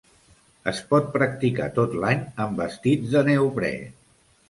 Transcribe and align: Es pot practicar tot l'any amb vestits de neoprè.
Es 0.71 0.79
pot 0.93 1.11
practicar 1.17 1.69
tot 1.77 1.95
l'any 2.07 2.25
amb 2.47 2.65
vestits 2.65 3.15
de 3.19 3.27
neoprè. 3.33 3.75